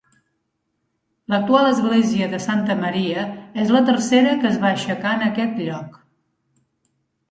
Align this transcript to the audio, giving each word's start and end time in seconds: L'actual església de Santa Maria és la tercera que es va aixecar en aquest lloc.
L'actual 1.33 1.69
església 1.73 2.31
de 2.33 2.41
Santa 2.47 2.79
Maria 2.81 3.29
és 3.67 3.77
la 3.79 3.85
tercera 3.93 4.35
que 4.43 4.53
es 4.55 4.61
va 4.67 4.75
aixecar 4.75 5.17
en 5.21 5.31
aquest 5.31 5.67
lloc. 5.71 6.05